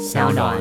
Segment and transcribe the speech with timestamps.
[0.00, 0.56] 小暖。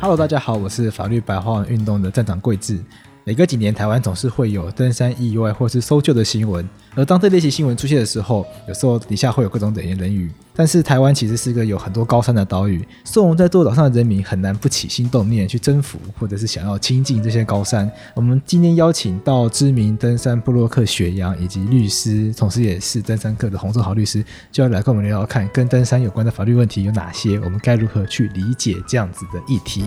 [0.00, 2.82] Hello，大家好，我是法律白话文运动的站长桂智。
[3.24, 6.68] 每隔几年，台湾总是会有登山意外或是搜救的新闻。
[6.96, 10.28] 而当这类型新闻出现的时候，有时候底下会有各种冷言冷语。
[10.54, 17.88] 但是台湾其实是一个有很多高山的岛屿，生活在座岛上的人民很难不起心动念去征服，或者是想要亲近这些高山。
[18.14, 29.84] 我们今天邀请到知名登山部落客雪阳以及律师，同时也是登山客的洪正豪律师，就要来跟我们聊聊看跟登山有关的法律问题有哪些，我们该如何去理解这样子的议题。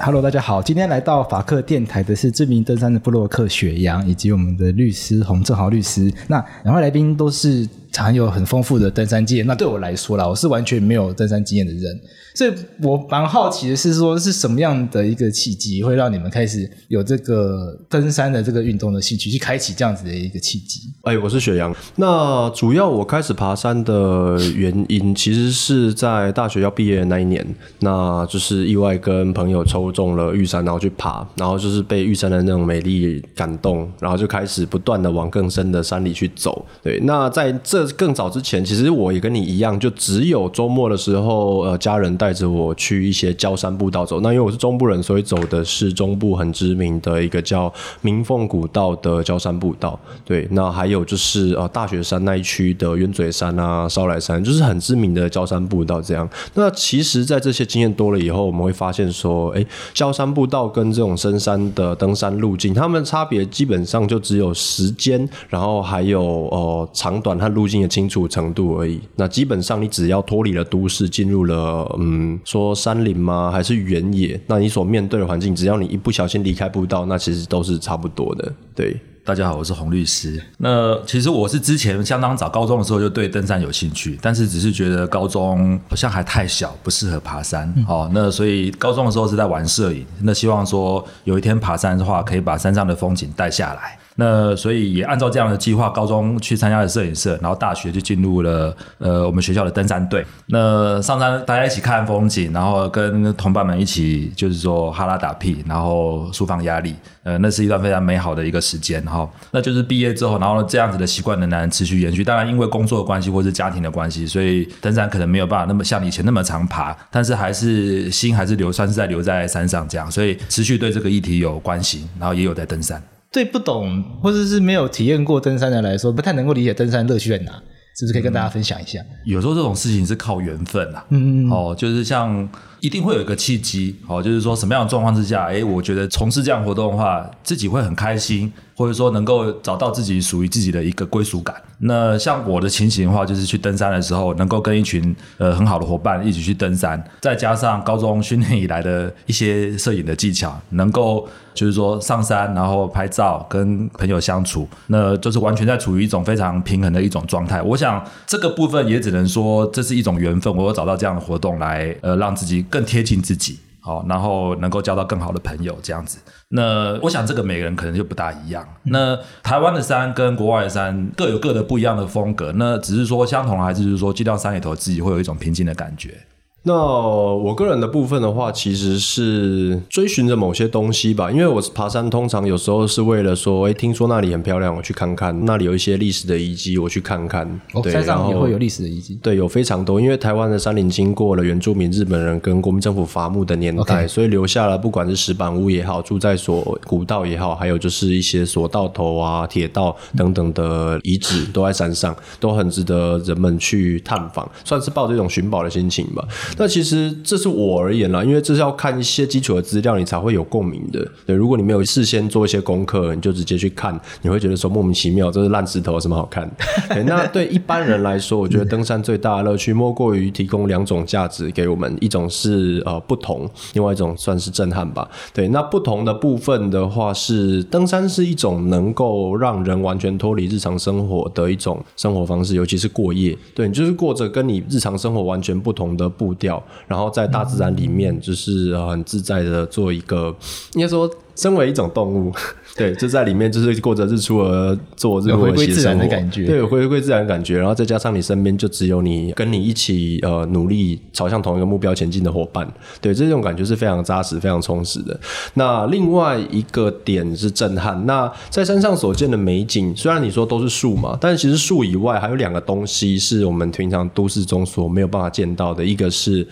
[0.00, 6.10] Hello，大家好，今天来到法客电台的是知名登山的布洛克雪阳，以及我们的律师洪正豪律师。
[6.28, 9.46] 那两位来宾都是常有很丰富的登山经验。
[9.46, 12.00] 那对我来说啦，我是完全没有登山经验的人。
[12.34, 12.52] 所以
[12.82, 20.82] 我蛮好奇的是说，是什么样的一个契机会让你们开始有这个登山的这个运动的兴趣，去开启这样子的一个契机？
[21.02, 21.74] 哎，我是雪阳。
[21.96, 27.44] 那主要我开始爬山的原因，其实是在大学要毕业的那一年，
[27.80, 36.64] 那就是意外跟朋友抽中了玉山，然后去爬，然后就是被玉山的那种美丽感动，然后就开始不断的往更深的山里去走。
[36.84, 42.32] 对，那在这这更早之前，其实我也跟你一样，就只有周末的时候，呃，家人带。
[42.38, 49.98] 着我去一些郊山步道走，那因为我是中部人，所以走的是中部很知名的一个叫明凤古道的郊山步道。
[50.24, 56.00] 对，那还有就是呃大雪山那一区的鸢嘴山啊、烧来山，就是很知名的郊山步道。
[56.00, 69.00] 这样，那其实，在这些经验多了以后，我们会发现说，哎，郊山步道跟这种深山的登山路径，它们差别基本上就只有时间，然后还有呃长短和路径的清楚程度而已。
[69.14, 72.08] 那基本上，你只要脱离了都市，进入了嗯。
[72.18, 73.50] 嗯，说山林吗？
[73.52, 74.40] 还是原野？
[74.46, 78.52] 那你所面对的环境，只要你一不小心离开步道，那其实都是差不多的。
[78.74, 80.42] 对，大家好，我是洪律师。
[80.56, 87.72] 那其实我是之前相当早，高中的时候就对登山有兴趣，但是只是觉得高中好像还太小，不适合爬山。
[87.76, 93.97] 嗯、哦，那所以高中的时候是在玩摄影，那希望说有一天爬山的话，可以把山上的风景带下来。
[94.20, 100.26] 那所以也按照这样的计划，高中去参加了摄影社，然后大学就进入了呃我们学校的登山队。
[100.46, 106.96] 那上山大家一起看风景，然后跟同伴们一起就是说哈拉打屁，然后释放压力。
[107.22, 109.28] 呃，那是一段非常美好的一个时间哈。
[109.52, 112.24] 那就是毕业之后，然后这样子的习惯仍然持续延续。
[112.24, 123.00] 当然因为工作的关系或是家庭的关系，所以登山可能没有办法那么像以前那么常爬，但是还是心还是留，算是在留在山上这样，所以持续对这个议题有关心，然后也有在登山。
[123.30, 127.52] 对不懂或者是没有体验过登山的来说，不太能够理解登山乐趣在哪，
[127.98, 129.00] 是不是可以跟大家分享一下？
[129.00, 132.48] 嗯、有时候这种事情是靠缘分啊，嗯嗯，哦，就是像
[132.80, 138.52] 一定会有一个契机，哦，就是说什么样的状况之下，哎，我觉得从事这样活动的话，自己会很开心。
[138.78, 141.56] 或者说能够找到自己属于自己的一个归属感。
[141.80, 157.60] 那像我的情形的话，就是去登山的时候，能够跟一群呃很好的伙伴一起去登山，再加上高中训练以来的一些摄影的技巧，能够就是说上山然后拍照跟朋友相处，那就是完全在处于一种非常平衡的一种状态。
[157.60, 163.58] 我想这个部分也只能说这是一种缘分，我有找到这样的活动来呃让自己更贴近自己。
[163.80, 166.18] 好，然后能够交到更好的朋友，这样子。
[166.48, 168.66] 那我想这个每个人可能就不大一样。
[168.84, 172.52] 那台湾的山跟国外的山各有各的不一样的风格。
[172.56, 176.18] 那只是说相同，还是就是说进到山里头自己会有一种平静的感觉。
[176.64, 181.30] 那我个人的部分的话，其实是追寻着某些东西吧。
[181.30, 185.44] 因为我爬山通常有时候是为了说，哎，听说那里很漂亮，我去看看。
[185.46, 187.48] 那里有一些历史的遗迹，我去看看。
[187.72, 189.18] 哦，山上也会有历史的遗迹。
[189.22, 189.98] 对，有非常多。
[189.98, 206.26] 因为台湾的山林经过了原住民、日本人跟国民政府伐木的年代所以留下了不管是石板屋也好，住在所古道也好，还有就是一些索道头啊、铁道等等的遗址，都在山上，都很值得人们去探访，算是抱着一种寻宝的心情吧。
[206.56, 211.06] 那其实这是我而言啦，因为这是要看一些基础的资料，你才会有共鸣的。
[211.26, 216.50] 对，如果你没有事先做一些功课，你就直接去看，你会觉得说莫名其妙，这是烂石头，有什么好看？
[216.90, 225.08] 对，那 对一般人来说，我觉得登山最大的乐趣莫过于提供两种价值给我们，一种是呃不同，另外一种算是震撼吧。
[225.32, 233.36] 对，那不同的部分的话是，登山是一种能够让人完全脱离日常生活的一种生活方式，尤其是过夜。
[233.54, 236.62] 对，你就是过着跟你日常生活完全不同的步掉。
[236.86, 240.34] 然后在大自然里面，就是很自在的做一个，
[240.74, 242.32] 应该说身为一种动物，
[242.76, 247.56] 对，就在里面就是过着日出而作、日落而息的生活的感觉，对，回归自然的感觉。
[247.56, 252.68] 然后再加上你身边就只有你跟你一起呃努力朝向同一个目标前进的伙伴，
[253.00, 255.18] 对，这种感觉是非常扎实、非常充实的。
[255.54, 258.04] 那另外一个点是震撼。
[258.04, 266.44] 那在山上所见的美景，虽然你说都是树嘛，但是其实树以外还有两个东西是我们平常都市中所没有办法见到的，一个是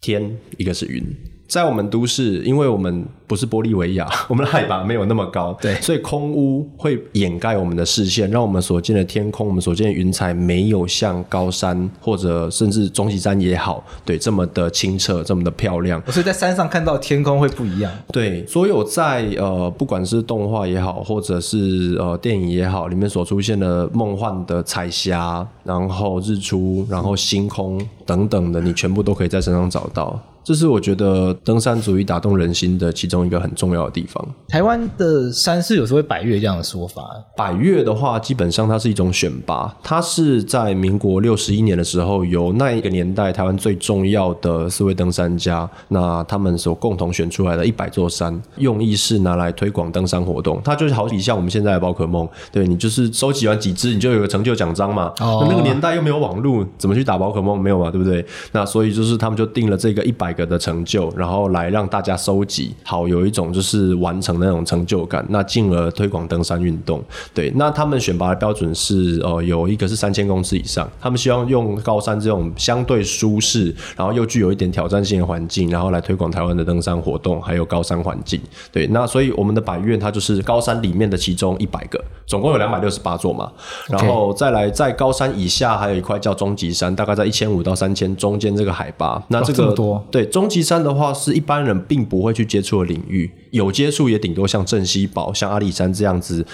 [0.00, 1.04] 天，一个是云。
[1.50, 16.00] 在我们都市，因为我们不是玻利维亚， 我们的海拔没有那么高，对，所以空污会掩盖我们的视线，让我们所见的天空，我们所见的云彩没有像高山或者甚至终极山也好，对，这么的清澈，这么的漂亮。
[16.06, 17.92] 所以在山上看到天空会不一样。
[18.12, 30.16] 对，所有在呃，不管是动画也好，或者是呃电影也好，里面所出现的梦幻的彩霞，然后日出，然后星空等等的，你全部都可以在山上找到。
[30.42, 34.26] 这是我觉得登山主义打动人心的其中一个很重要的地方。
[34.48, 37.02] 台湾的山是有时候会百岳这样的说法。
[37.36, 50.60] 百岳的话，基本上它是一种选拔，它是在民国六十一年的时候，由那一个年代台湾最重要的四位登山家，那他们所共同选出来的一百座山，用意是拿来推广登山活动。
[50.64, 55.12] 它就是好比像我们现在的宝可梦，对，你就是收集完几只，你就有个成就奖章嘛。
[55.20, 55.46] 哦。
[55.50, 57.60] 那个年代又没有网络，怎么去打宝可梦？
[57.60, 58.24] 没有嘛，对不对？
[58.52, 60.29] 那所以就是他们就定了这个一百。
[60.32, 67.02] 个的成就，然后来让大家收集，好有一种就是完成那种成就感，那进而推广登山运动。
[67.34, 78.40] 对，那他们选拔的标准是，呃，有一个是三千公尺以上，他们希望用高山这种相对舒适，然后又具有一点挑战性的环境，然后来推广台湾的登山活动，还有高山环境。
[78.72, 83.50] 对，那所以我们的百院它就是高山里面的其中一百个，总共有两百六十八座嘛，
[83.88, 90.19] 然后再来在高山以下还有一块叫终极山，大概在一千五到三千中间这个海拔，那这个、多对。
[90.20, 96.44] 对，终极山的话是一般人并不会去接触的领域，有接触也顶多像镇西堡、像阿里山这样子。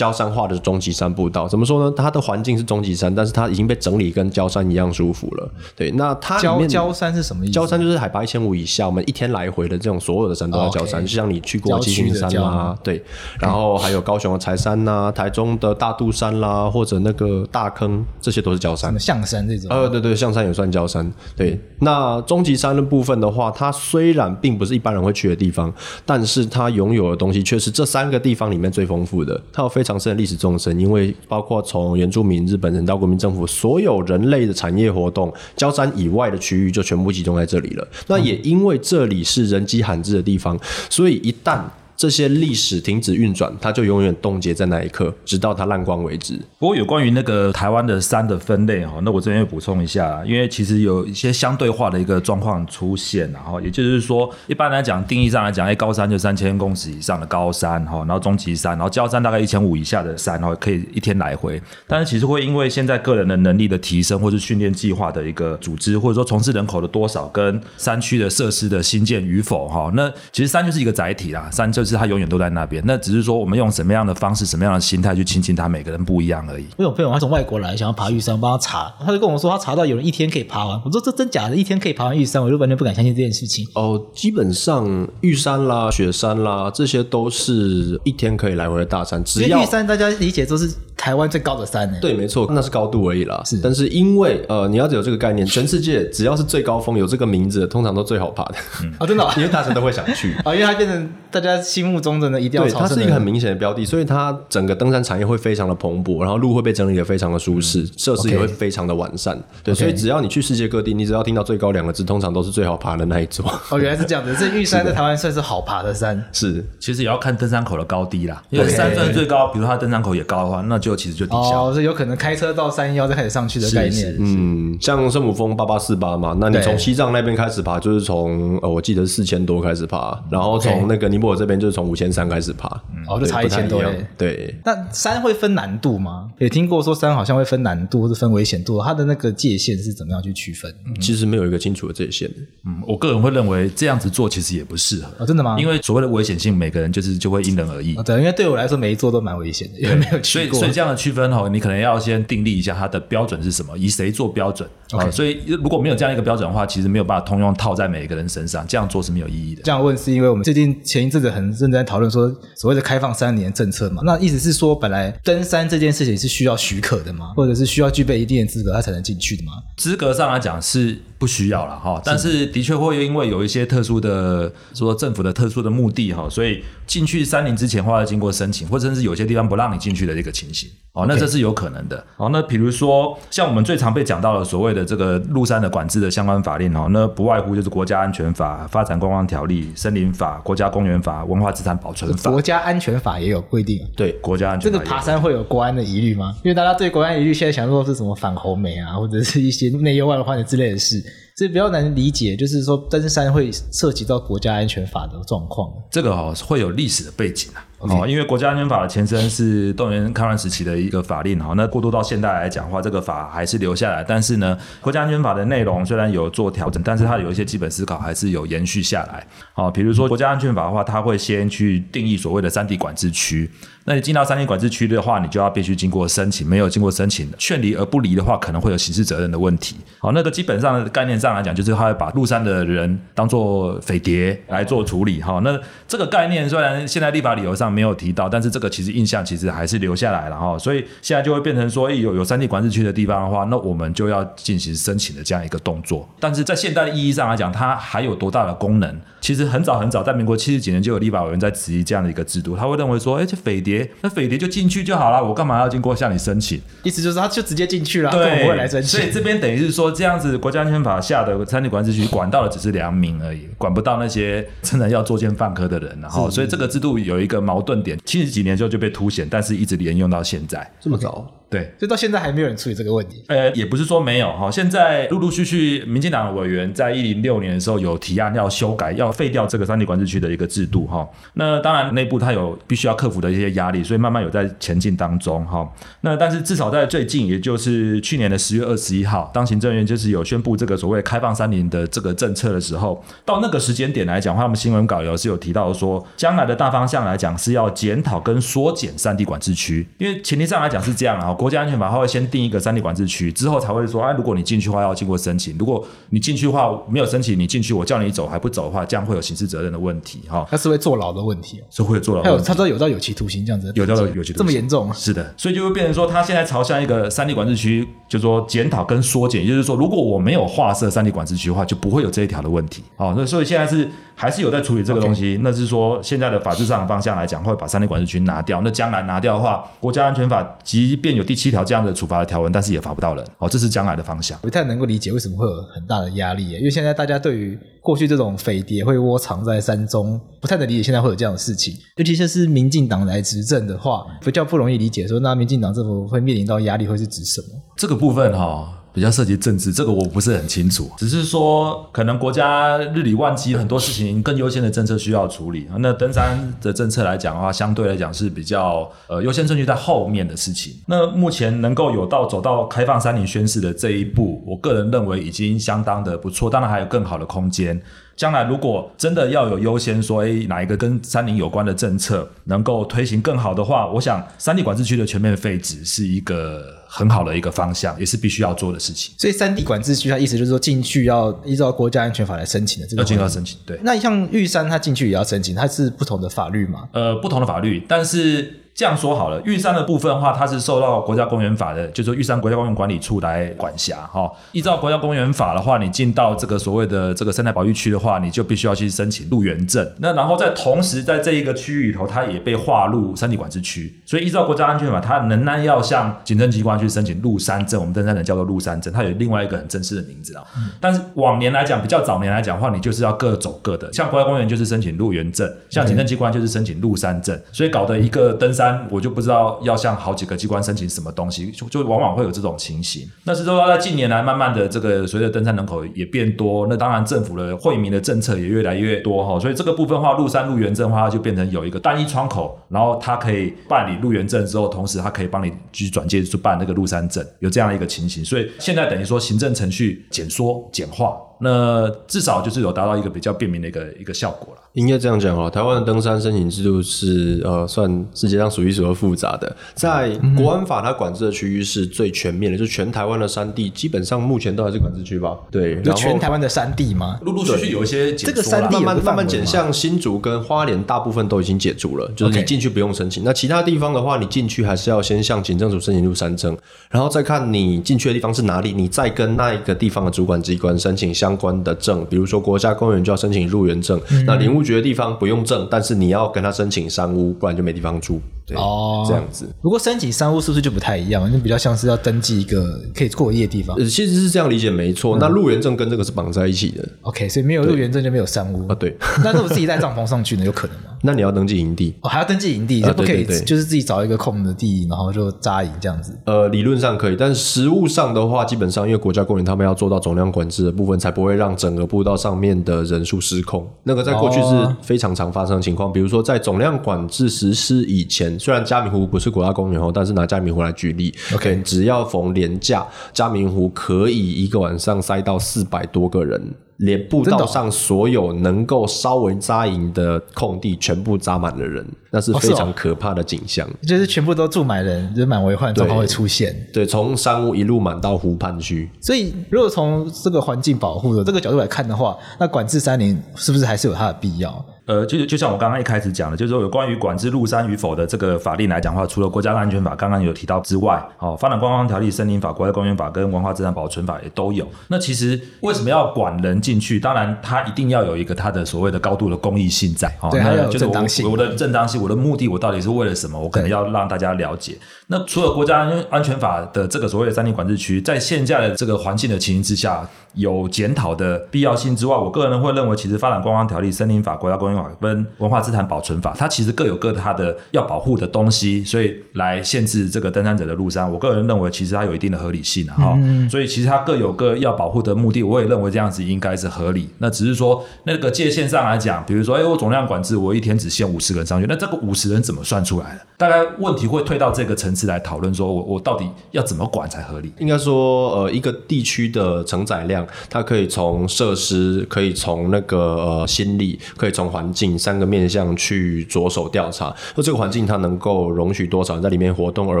[0.00, 1.94] 焦山化的终极山步道怎么说呢？
[1.94, 5.46] 它的环境是终极山，但是它已经被整理跟焦山一样舒服了。
[5.76, 7.52] 对，那它焦焦山是什么意思？
[7.52, 13.04] 焦山就是海拔一千五以下，我们一天来回的这种所有的山都在焦山，就像你去过七星山啦，对，
[13.38, 18.98] 然后还有高雄的柴山呐、啊，台中的大肚山啦，或者那个大坑，这些都是焦山。
[18.98, 19.68] 象山这种？
[19.70, 21.12] 呃，对对，象山也算焦山。
[21.36, 25.70] 对，那终极山的部分的话，它虽然并不是一般人会去的地方，
[26.06, 29.38] 但是它拥有的东西却是这三个地方里面最丰富的。
[29.52, 37.88] 它有非常上升的历史纵深，因为包括从原住民、日本人到国民政府，所有人类的产业活动，焦山以外的区域就全部集中在这里了。
[38.06, 40.56] 那也因为这里是人迹罕至的地方，
[40.88, 41.60] 所以一旦
[42.00, 46.32] 这些历史停止运转，它就永远冻结在那一刻，直到它烂光为止。
[46.58, 61.60] 不过有关于那个台湾的山的分类哈，那我这边补充一下，因为其实有一些相对化的一个状况出现，然后也就是说，一般来讲定义上来讲，哎，高山就三千公尺以上的高山哈，然后中级山，然后焦山大概一千五以下的山，然后可以一天来回。
[61.86, 71.89] 但是其实会因为现在个人的能力的提升，或是训练计划的一个组织，或者说从事人口的多少，跟山区的设施的新建与否哈，那其实山就是一个载体啦，山就是。
[71.90, 76.66] 是他永远都在那边，那只是说我们用什么样的方式、什么样的心态去亲近他，每个人不一样而已。
[76.76, 80.80] 我有朋友他从外国来，想要爬玉山，我帮他查，他就跟我说他查到有人一天可以爬完。
[80.84, 83.66] 我说这真假的，一天可以爬完玉山，我就完全不敢相信这件事情。
[83.74, 89.22] 哦，基本上玉山啦、雪山啦，这些都是一天可以来回的大山。
[89.24, 91.96] 只要玉山大家理解都是台湾最高的山呢？
[91.98, 93.40] 对，没错，那是高度而已啦。
[93.46, 98.56] 是，但是因为呃，你要有这个概念，全世界只要是最高峰有这个名字的，通常都最好爬的。
[98.82, 102.66] 嗯、啊，真的、哦，因为大家都会想去啊， 因为它变成大家心目中的呢一定要。
[102.66, 109.42] 对，它是一个很明显的标的，所以它整个登山产业会非常的蓬勃，然后路会被整理的非常的舒适，设、嗯、施也会非常的完善。
[109.64, 113.50] 对，所以只要你去世界各地，你只要听到最高两个字，通常都是最好爬的那一座。
[113.70, 116.22] 哦，原来是这样子，这玉山 在台湾算是好爬的山。
[116.30, 118.42] 是，其实也要看登山口的高低啦。
[118.50, 121.70] 因为山分最高，比如它登山口也高的话，那就其实就抵消。
[121.70, 124.16] 哦，是有可能开车到山腰再开始上去的概念。
[124.18, 132.68] 嗯，像圣母峰八八四八嘛，那你从西藏那边开始爬，就是从呃我记得四千多开始爬，然后从那个尼泊尔这边就是从五千三开始爬。
[132.94, 133.82] 嗯、哦，就差一千多。
[134.16, 136.30] 对，那山会分难度吗？
[136.38, 140.70] 也听过说山好像会分难度或者分危险度，它的那个界限是怎么样去区分？
[140.86, 142.30] 嗯、其实没有一个清楚的界限。
[142.64, 145.10] 嗯，我个人会认为这样子做其实也不适合。
[145.18, 145.56] 哦，真的吗？
[145.58, 147.96] 因为所谓的危险性，每个人就是就会因人而异。
[147.96, 150.58] 哦、对，因为对我来说，每一座都蛮危险的，因为没有去过。
[150.58, 154.68] 所以，所以这样的区分哦，你可能要先定立一下它的标准是什么，以谁做标准。
[154.92, 159.62] 哦，所以如果没有这样一个标准的话，其实没有办法通用套在每一个人身上，这样做是没有意义的。
[159.62, 167.32] 这样问是因为我们最近前一阵子很认真在讨论说所谓的开放三年政策嘛，那意思是说本来登山这件事情是需要许可的吗？
[167.36, 169.52] 或者是需要具备一定的资格他才能进去的吗？
[169.76, 182.30] 资格上来讲是不需要了哈，但是的确会因为有一些特殊的说政府的特殊的目的哈，所以进去山林之前话要经过申请，或者甚至有些地方不让你进去的这个情形哦，那这是有可能的哦。
[182.32, 192.30] 那比如说像我们最常被讲到的所谓的这个入山的管制的相关法令哦，那不外乎就是国家安全法、发展观光条例、森林法、国家公园法、文化资产保存法。
[192.30, 194.78] 国家安全法也有规定，对国家安全法。
[194.78, 196.34] 这个爬山会有国安的疑虑吗？
[196.42, 201.04] 因为大家对国安疑虑现在想说是什么反红梅啊，或者是一些内忧外患的之类的事。
[201.40, 205.72] 这比较难理解，就是说登山会涉及到国家安全法的状况。
[205.90, 207.64] 这个哦会有历史的背景啊。
[207.80, 219.26] 哦，因为国家安全法的前身是动员戡乱时期的一个法令哈，那过渡到现代来讲的话，这个法还是留下来，但是呢，国家安全法的内容虽然有做调整，但是它有一些基本思考还是有延续下来。
[219.54, 223.50] 好，比如说国家安全法的话，它会先去定义所谓的三地管制区，
[223.86, 229.76] 那你进到三地管制区的话，你就要必须经过申请，没有经过申请，劝离而不离的话，可能会有刑事责任的问题。
[229.98, 235.22] 好，那个基本上概念上来讲，就是他会把入山的人当做匪谍来做处理。
[235.22, 235.58] 哈，那
[235.88, 246.08] 这个概念虽然现在立法理由上没有提到，但是这个其实印象其实还是留下来了哈，所以现在就会变成说，有有三地管制区的地方的话，那我们就要进行申请的这样一个动作。
[246.18, 249.00] 但是在现代的意义上来讲，它还有多大的功能？
[249.20, 256.58] 其实很早很早，在民国七十几年就有立法委员在质疑这样的一个制度，他会认为说，哎，这匪谍，那匪谍就进去就好了，我干嘛要经过向你申请？
[256.84, 258.98] 意思就是他就直接进去了，对，不会来申请。
[258.98, 265.98] 所以这边等于是说，这样子国家安全法下的三地管制区管到的只是良民而已，管不到那些真的要作奸犯科的人。
[266.00, 270.70] 然后，所以这个制度有一个矛盾点，七十几年之后就被凸显，但是一直沿用到现在。
[270.80, 271.39] 这么早？
[271.50, 273.24] 对，所以到现在还没有人处理这个问题。
[273.26, 281.08] 呃，也不是说没有哈，现在陆陆续续，民进党的委员在一零六年的时候有提案要修改，要废掉这个三地管制区的一个制度哈。
[281.34, 285.68] 那当然内部它有必须要克服的一些压力，所以慢慢有在前进当中哈。
[286.02, 301.34] 那但是至少在最近，也就是去年的十月二十一号，当行政院就是有宣布这个所谓开放三林的这个政策的时候，到那个时间点来讲，他们新闻稿有是有提到说，将来的大方向来讲是要检讨跟缩减三地管制区，因为前提上来讲是这样啊。
[301.40, 312.22] 国家安全法它会先定一个三地管制区，之后才会说，哎，如果你进去的话要经过申请，如果你进去的话没有申请，你进去我叫你走还不走的话，这样会有刑事责任的问题，哈，它是会坐牢的问题，是会坐牢。
[312.22, 314.92] 还有他说有到有期徒刑这样子，有到有期徒刑，这么严重？
[314.92, 323.90] 是的，所以就会变成说，他现在朝向一个三地管制区，就是说检讨跟缩减，也就是说，如果我没有划设三地管制区的话，就不会有这一条的问题，好，那所以现在是。
[324.20, 325.40] 还是有在处理这个东西，Okay.
[325.42, 328.60] 那是说现在的法制上的方向来讲，会把三地管制区拿掉。
[328.62, 333.24] 那将来拿掉的话，国家安全法即便有第七条这样的处罚的条文，但是也罚不到人。
[333.38, 334.36] 哦，这是将来的方向。
[334.40, 341.72] 不太能够理解为什么会有很大的压力，因为现在大家对于过去这种匪谍会窝藏在山中，不太能理解现在会有这样的事情。
[341.98, 345.06] 尤其是民进党来执政的话，比较不容易理解。
[345.06, 347.46] 说那民进党政府会面临到压力会是指什么？
[347.76, 348.68] 这个部分哈、哦。
[348.92, 355.68] 比较涉及政治，这个我不是很清楚，只是说可能国家日理万机，很多事情更优先的政策需要处理。
[355.78, 360.74] 那登山的政策来讲的话，相对来讲是比较呃优先顺序在后面的事情。
[360.86, 367.80] 那目前能够有到走到开放山林宣示的这一步，我个人认为已经相当的不错，当然还有更好的空间。
[368.16, 379.14] 将来如果真的要有优先说，诶，哪一个跟山林有关的政策能够推行更好的话，我想山地管制区的全面废止是一个很好的一个方向，也是必须要做的事情。
[379.16, 383.56] 所以三地管制区它意思就是说进去要依照国家安全法来申请的，这个要进要申请。
[383.64, 386.88] 对，那像玉山它进去也要申请，它是不同的法律嘛？
[386.92, 388.56] 呃，不同的法律，但是。
[388.80, 394.32] 这样说好了，玉山的部分的话，它是受到国家公园法的，就是说玉山国家公园管理处来管辖哈。
[394.52, 399.86] 依照国家公园法的话，你进到这个所谓的这个生态保育区的话，你就必须要去申请入园证。
[399.98, 404.00] 那然后在同时，在这一个区域里头，它也被划入山地管制区。
[404.06, 407.78] 所以依照国家安全法，它仍然要向行政机关去申请入山证。
[407.78, 410.42] 我们登山人叫做入山证，它有另外一个很正式的名字啊。
[410.80, 413.92] 但是往年来讲，比较早年来讲的话，你就是要各走各的。
[413.92, 417.38] 像国家公园就是申请入园证，像行政机关就是申请入山证。
[417.52, 419.58] 所以搞得一个登山，我就不知道。
[419.62, 423.08] 要向好几个机关申请什么东西，就就往往会有这种情形。
[423.24, 438.24] 那是说在近年来，慢慢的这个随着登山人口也变多，那当然政府的惠民的政策也越来越多哈，所以这个部分话，入山入园证的话，就变成有一个单一窗口，然后它可以办理入园证之后，同时它可以帮你去转介去办那个入山证，有这样一个情形。
[438.24, 441.16] 所以现在等于说行政程序简缩简化。
[441.40, 444.60] 那至少就是有达到一个比较便民的一个一个效果了。
[444.74, 449.56] 应该这样讲哦，台湾的登山申请制度是呃，算世界上数一数二复杂的。
[449.74, 455.36] 在国安法它管制的区域是最全面的，就全台湾的山地基本上目前都还是管制区吧？
[455.50, 457.18] 对，就全台湾的山地吗？
[457.22, 463.24] 陆陆续续有一些这个山地慢慢慢慢减，像新竹跟花莲大部分都已经解除了，就是你进去不用申请。
[463.24, 466.56] 那其他地方的话，你进去还是要先向警政署申请入山证，
[466.90, 475.40] 然后再看你进去的地方是哪里，你再跟那一个地方的主管机关申请相关的证，比如说国家公园就要申请入园证，嗯、那林务局的地方不用。
[475.44, 478.20] 证，但是你要跟他申请山屋，不然就没地方住。
[478.46, 479.48] 对哦，这样子。
[479.62, 481.28] 如果申请山屋是不是就不太一样？
[481.32, 483.76] 那比较像是要登记一个可以过夜的地方。
[483.78, 485.16] 呃，其实是这样理解没错。
[485.16, 486.86] 嗯、那入园证跟这个是绑在一起的。
[487.02, 488.74] OK，所以没有入园证就没有山屋啊？
[488.74, 488.96] 对。
[489.24, 490.44] 那如果自己带帐篷上去呢？
[490.44, 490.89] 有可能吗？
[491.02, 496.18] 那你要登记营地哦，还要登记营地，就不可以，就是自己找一个空的地，然后就扎营这样子。
[496.26, 503.66] 呃，理论上可以，但是实务上的话，基本上因为国家公园他们要做到总量管制的部分，才不会让整个步道上面的人数失控。
[503.84, 516.40] 那个在过去是非常常发生的情况，比如说在总量管制实施以前，虽然嘉明湖不是国家公园哦，但是拿嘉明湖来举例，OK，只要逢连假，嘉明湖可以一个晚上塞到四百多个人。
[516.80, 523.66] 连步道上所有能够稍微扎营的空地全部扎满了人，那是非常可怕的景象。
[523.68, 526.56] 哦哦、就是全部都住满人，人满为患状况会出现。
[526.72, 528.90] 对，从山屋一路满到湖畔区。
[529.00, 534.64] 所以，如果从这个环境保护的这个角度来看的话，那管制三林是不是还是有它的必要？
[534.90, 544.66] 呃，就就像我刚刚一开始讲的，就是说有关于管制入山与否的这个法令来讲的话，除了国家安全法刚刚有提到之外，哦，发展观光条例、森林法、国家公园法跟文化资产保存法也都有。
[544.88, 546.98] 那其实为什么要管人进去？
[546.98, 550.12] 当然，它一定要有一个它的所谓的高度的公益性在。
[550.20, 551.30] 哦，对，还有正当性。
[551.30, 553.38] 我的正当性，我的目的，我到底是为了什么？
[553.38, 554.76] 我可能要让大家了解。
[555.06, 560.04] 那除了国家安全法的这个所谓的山林管制区，在现在的这个环境的情形之下，
[560.34, 571.10] 有检讨的必要性之外，我个人会认为，其实发展观光条例、森林法、国家公园法跟文化资产保存法，它其实各有各它的要保护的东西，所以来限制这个登山者的入山。
[571.10, 573.48] 我个人认为，其实它有一定的合理性哈、嗯。
[573.48, 577.08] 所以其实它各有各要保护的目的，我也认为这样子应该是合理。
[577.18, 583.20] 那只是说那个界限上来讲，比如说，哎，我总量管制，我一天只限五十个人上去，那这个五十人怎么算出来的？
[583.36, 587.52] 大概问题会退到这个层次来讨论，说我我到底要怎么管才合理？
[587.58, 595.50] 应该说，呃，一个地区的承载量，它可以从设施，可以从那个呃心力，可以从环境三个面。
[595.50, 600.00] 向去着手调查，说这个环境它能够容许多少人在里面活动，而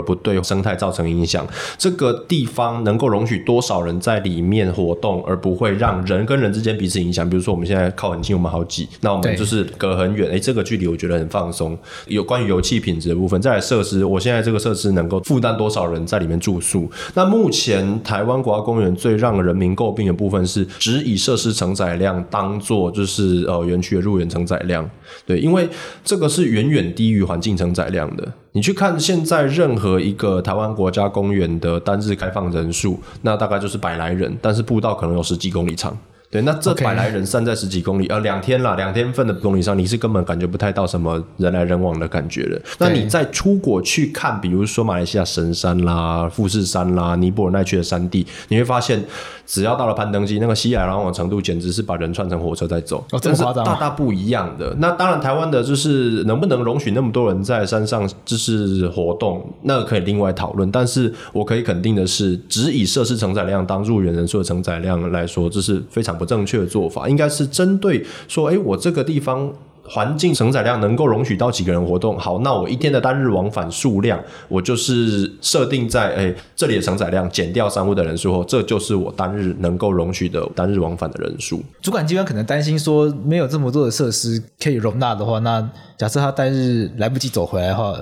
[0.00, 1.44] 不对生态造成影响？
[1.76, 7.28] 这个地方能够容许多少人在里面活动，而不会让人跟人之间彼此影响？
[7.28, 11.76] 比如说我们现在靠很近，我们好挤，那我们就是隔很远，哎，这个距离我觉得很放松。
[12.06, 16.88] 有关于油气品质的部分，再来设施，我现在这个设施能够负担多少人在里面住宿？
[17.14, 24.88] 那目前台湾国家公园最让人民诟病的部分是，只以设施承载量当做就是呃园区的入园承载量，
[25.26, 25.38] 对。
[25.38, 25.68] 因为
[26.04, 28.32] 这个是远远低于环境承载量的。
[28.52, 35.96] 你去看现在任何一个台湾国家公园的单日开放人数，那大概就是百来人，但是步道可能有十几公里长。
[36.30, 42.62] 对，那这百来人散在十几公里.呃，两天啦，两天份的公里上，你是根本感觉不太到什么人来人往的感觉的。
[42.78, 49.04] 那你在出国去看，比如说马来西亚神山啦、富士山啦、尼泊尔那区的山地，你会发现，
[49.44, 54.72] 只要到了攀登机，那个熙来攘往程度，简直是把人串成火车在走，哦，这么夸张，大大不一样的。
[54.78, 60.70] 那当然，台湾的就是能不能容许那么多人在山上就是活动，那个可以另外讨论。
[60.70, 66.19] 但是我可以肯定的是，只以设施承载量当入园人数的承载量来说，这是非常。
[66.20, 69.50] 不正确的做法，应该是针对说，哎，我这个地方
[69.82, 72.18] 环境承载量能够容许到几个人活动？
[72.18, 81.62] 好，那我一天的单日往返数量，我就是设定在，哎，这里的承载量减掉商务的人数后，这就是我单日能够容许的单日往返的人数。
[81.80, 85.66] 主管机关可能担心说，没有这么多的设施可以容纳的话，那。
[86.00, 87.94] 假设他单日来不及走回来的话，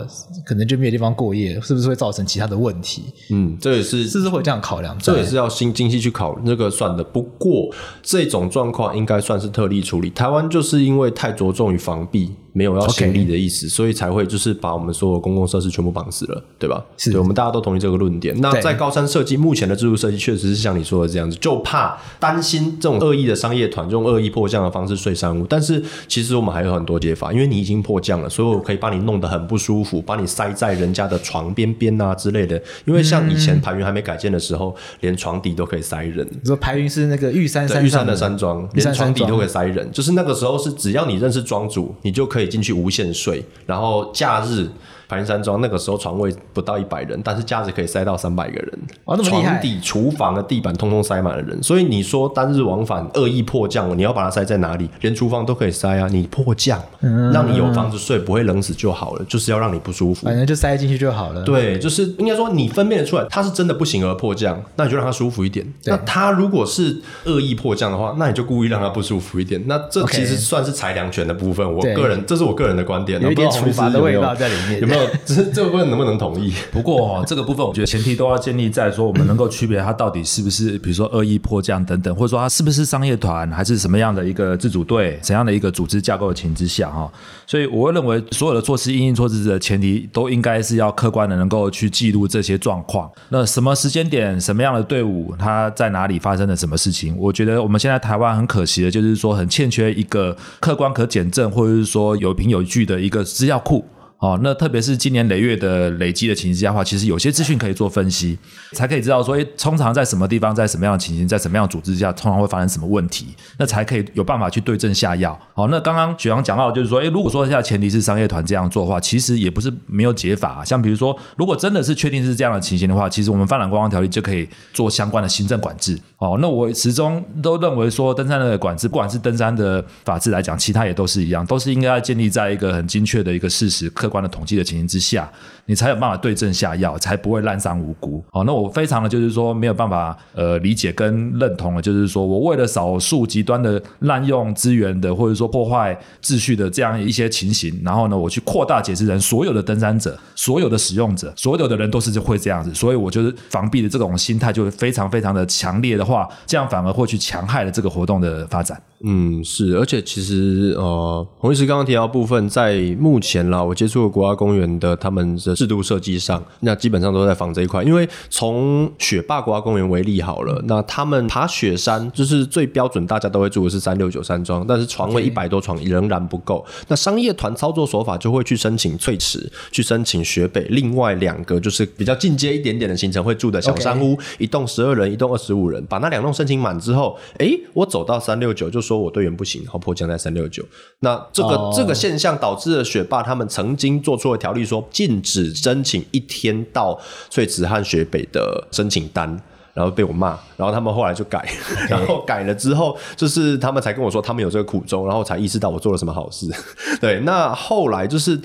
[0.47, 3.03] 可能就没有地方过夜，是不是会造成其他的问题？
[3.31, 4.97] 嗯，这也是是不是会这样考量？
[5.01, 7.03] 这也是要新精细去考那个算的。
[7.03, 10.11] 不过这种状况应该算是特例处理。
[10.11, 12.31] 台湾就是因为太着重于防避。
[12.53, 16.85] 没有要行李的意思.所以才会就是把我们所有公共设施全部绑死了，对吧？
[16.97, 18.39] 是，对，我们大家都同意这个论点。
[18.41, 25.47] 那在高山设计，目前的制度设计确实是像你说的这样子，就怕担心这种恶意的商业团用恶意迫降的方式睡山屋。
[25.47, 32.61] 但是其实我们还有很多解法，因为你已经迫降了，所以我可以把你弄得很不舒服，把你塞在人家的床边边啊之类的。
[32.87, 36.27] 因为像以前排云还没改建的时候，嗯、连床底都可以塞人。
[36.31, 42.38] 你说排云是那个玉山山玉山的山庄，连床底都可以塞人，就是那个时候是只要你认识庄主，你就可以。
[42.39, 44.69] 可以进去无限睡，然后假日
[45.09, 49.43] 排云山庄那个时候床位不到一百人，但是架子可以塞到三百个人，哇，那么厉害！
[49.43, 54.89] 床底、厨房的地板通通塞满了人，所以你说单日往返恶意迫降，你要把它塞在哪里？
[55.01, 56.07] 连厨房都可以塞啊！
[56.11, 61.43] 你迫降，嗯、让你有房子睡，不会冷死就好了，就是要让你不舒服，反正就塞进去就好了。
[61.43, 65.67] 对，就是应该说你分辨得出来，他是真的不行而迫降，那你就让他舒服一点。
[65.85, 69.63] 那他如果是恶意迫降的话，那你就故意让他不舒服一点。
[69.67, 71.67] 那这其实算是裁量权的部分。
[71.67, 74.98] 我个人，这是我个人的观点，有一点处罚的味道在里面，有没有？
[75.25, 76.53] 这这部分能不能同意？
[76.73, 87.11] 不过哦，这个部分我觉得前提都要建立在说，我们能够区别它到底是不是，比如说恶意迫降等等，或者说它是不是商业团，还是什么样的一个自主队，怎样的一个组织架构的情之下哈。
[87.47, 93.11] 所以我会认为，所有的措施应应措施的前提，都应该是要客观的能够去记录这些状况。
[93.31, 97.17] 那什么时间点，什么样的队伍，它在哪里发生了什么事情？
[97.19, 103.85] 我觉得我们现在台湾很可惜的，就是说很欠缺一个客观可检证，或者是说有凭有据的一个资料库。
[104.19, 108.37] 哦，那特别是今年累月的累积的情形下的话，其实有些资讯可以做分析，
[108.73, 113.29] 才可以知道说，诶，通常在什么地方，在什么样的情形，在什么样的组织下，通常会发生什么问题，
[113.59, 115.39] 那才可以有办法去对症下药。
[115.55, 120.65] 好，那刚刚雪阳讲到，就是说，诶，如果说现在前提是商业团这样做的话，其实也不是没有解法。
[120.65, 125.97] 像比如说，如果真的是确定是这样的情形的话，其实我们《发展观光条例》就可以做相关的行政管制。
[126.17, 135.31] 哦，那我始终都认为说，登山的管制，不管是登山的法制来讲，其他也都是一样，都是应该要建立在一个很精确的一个事实、客客观的统计的情形之下，
[135.67, 138.25] 你才有办法对症下药，才不会滥杀无辜。
[138.33, 156.09] 哦，那我非常的就是说没有办法呃理解跟认同的，就是说我为了少数极端的滥用资源的，或者说破坏秩序的这样一些情形，然后呢，我去扩大解释成所有的登山者、所有的使用者、所有的人都是会这样子，所以我就是防弊的这种心态就非常非常的强烈的。
[156.09, 158.81] 话这样反而会去强害了这个活动的发展。
[159.05, 167.85] 嗯，是，而且其实呃，洪医师刚刚提到部分，在目前啦，我接触的国家公园的他们的制度设计上，那基本上都在防这一块。
[167.85, 176.67] 因为从雪霸国家公园为例好了，那他们爬雪山就是最标准，大家都会住的是三六九山庄，但是床位一百多床仍然不够。
[176.89, 188.83] 那商业团操作手法就会去申请翠池，去申请雪北，另外两个就是比较进阶一点点的行程会住的小山屋，一栋十二人，一栋二十五人，把那两栋申请满之后，哎，我走到三六九就。
[188.89, 190.65] 说我队员不行，然后迫降在三六九。
[191.01, 191.77] 那这个、oh.
[191.77, 196.99] 这个现象导致了雪霸他们曾经做出了条例，说禁止申请一天到
[197.31, 199.41] 翠池和雪北的申请单。
[199.75, 201.49] 然后被我骂，然后他们后来就改.
[201.89, 206.51] 然后改了之后，就是他们才跟我说他们有这个苦衷，然后才意识到我做了什么好事。
[207.01, 208.37] 对，那后来就是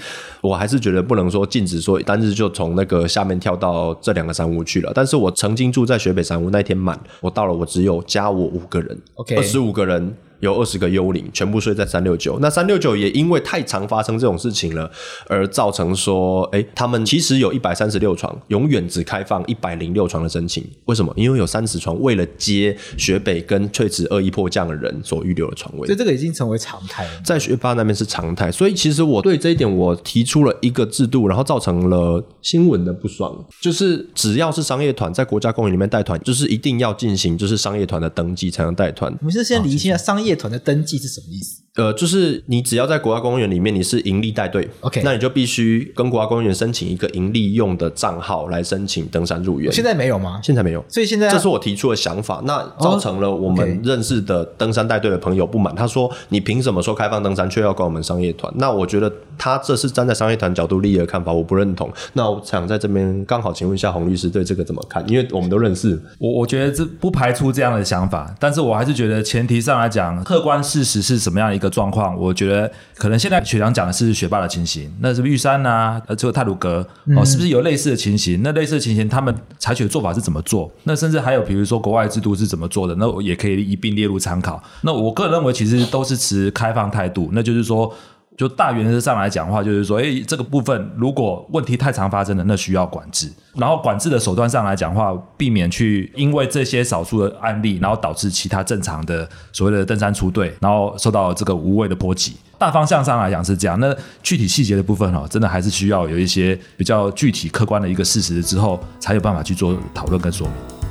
[0.42, 4.92] 我还是觉得不能说禁止说单日就从那个下面跳到这两个山屋去了。
[4.94, 10.16] 但是我曾经住在雪北山屋那天满，我到了我只有加我五个人，OK，二十五个人。
[10.44, 12.38] 有二十个幽灵，全部睡在三六九。
[12.42, 14.92] 那三六九也因为太常发生这种事情了，
[15.28, 20.62] 而造成说，哎，他们其实有一百三十六床，永远只开放一百零六床的申请。
[20.84, 21.14] 为什么？
[21.16, 25.88] 因为有三十床为了接雪北跟翠池恶意迫降的人所预留的床位。
[25.88, 28.52] 所以这个已经成为常态了，在学霸那边是常态。
[28.52, 39.10] 所以其实我对这一点我提出了一个制度，然后造成了新闻的不爽，就是只要是商业团在国家公园里面带团，就是一定要进行就是商业团的登记才能带团。
[39.22, 40.33] 我们是先理清一下商业。
[40.36, 41.63] 团的登记是什么意思？
[41.76, 49.74] 呃，就是你只要在国家公园里面，你是盈利带队，OK，那你就必须跟国家公园申请一个盈利用的账号来申请登山入园。
[49.74, 50.40] 现在没有吗？
[50.44, 55.74] 现在没有，所以现在这是我提出的想法，那造成了我们认识的登山带队的朋友不满。
[55.74, 61.92] 他说：“你凭什么说开放登山，却要管我们商业团？”那我觉得他这是站在商业团角度利益的看法，我不认同。
[62.14, 65.04] 那我想在这边刚好请问一下洪律师对这个怎么看？
[65.10, 72.44] 因为我们都认识，我我觉得这不排除这样的想法，但是我还是觉得前提上来讲，客观事实是什么样的一个状况，我觉。
[72.44, 76.02] 得可能现在雪阳讲的是学霸的情形，那是不是玉山啊？
[76.08, 78.42] 呃，这个泰鲁格哦，是不是有类似的情形？
[78.44, 80.70] 那类似的情形，他们采取的做法是怎么做？
[80.84, 82.94] 那甚至还有比如说国外制度是怎么做的？
[82.96, 84.62] 那我也可以一并列入参考。
[84.82, 87.92] 那我个人认为，其实都是持开放态度，那就是说。
[88.36, 93.32] 就大原则上来讲的话，就是说，诶，这个部分如果问题太常发生了，那需要管制。
[93.56, 102.36] 然后管制的手段上来讲的话，避免去因为这些少数的案例，然后导致其他正常的所谓的登山出队，然后受到这个无谓的波及。
[102.58, 110.83] 大方向上来讲是这样，那具体细节的部分哦，真的还是需要有一些比较具体客观的一个事实之后，才有办法去做讨论跟说明。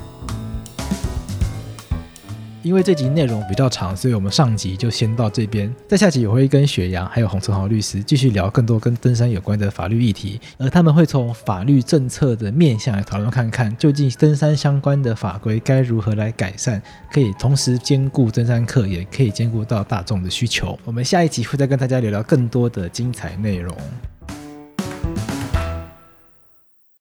[2.62, 5.72] 因为这集内容比较长，所以我们上集就先到这边。
[5.88, 16.80] 在下集我会跟雪阳还有洪承豪律师继续聊更多跟登山有关的法律议题，而他们会从法律政策的面向来讨论看看，究竟登山相关的法规该如何来改善，
[17.12, 20.78] 可以同时兼顾登山客，也可以兼顾到大众的需求。
[20.84, 23.76] 我们下一集会再跟大家聊聊更多的精彩内容。